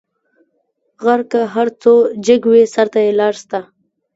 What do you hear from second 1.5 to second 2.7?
هر څو جګ وي؛